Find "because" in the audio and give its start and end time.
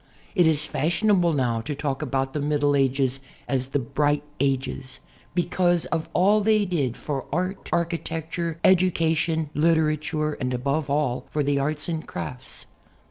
5.35-5.85